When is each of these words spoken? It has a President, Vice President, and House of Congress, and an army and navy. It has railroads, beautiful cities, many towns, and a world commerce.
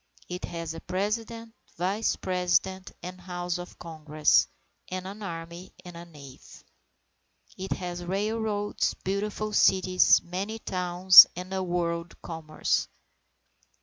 It 0.27 0.45
has 0.45 0.73
a 0.73 0.81
President, 0.81 1.53
Vice 1.77 2.15
President, 2.15 2.91
and 3.03 3.21
House 3.21 3.59
of 3.59 3.77
Congress, 3.77 4.47
and 4.89 5.05
an 5.05 5.21
army 5.21 5.73
and 5.85 5.95
navy. 6.11 6.39
It 7.55 7.73
has 7.73 8.03
railroads, 8.03 8.95
beautiful 8.95 9.53
cities, 9.53 10.19
many 10.23 10.57
towns, 10.57 11.27
and 11.35 11.53
a 11.53 11.61
world 11.61 12.19
commerce. 12.23 12.87